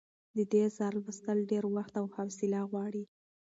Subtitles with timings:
[0.35, 3.03] د دې اثر لوستل ډېر وخت او حوصله غواړي.